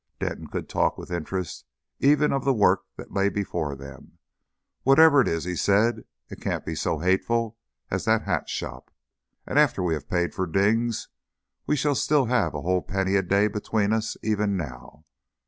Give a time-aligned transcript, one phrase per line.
[0.19, 1.63] Denton could talk with interest
[1.99, 4.17] even of the work that lay before them.
[4.81, 7.55] "Whatever it is," he said, "it can't be so hateful
[7.91, 8.89] as that hat shop.
[9.45, 11.09] And after we have paid for Dings,
[11.67, 15.05] we shall still have a whole penny a day between us even now.